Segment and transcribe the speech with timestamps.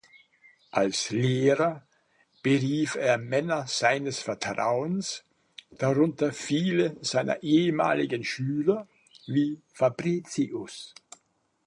[0.71, 1.85] Als Lehrer
[2.41, 5.23] berief er Männer seines Vertrauens,
[5.69, 8.87] darunter viele seiner ehemaligen Schüler,
[9.27, 10.95] wie Fabricius.